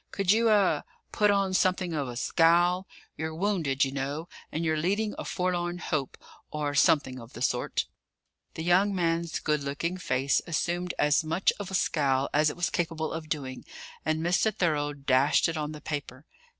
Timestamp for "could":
0.11-0.31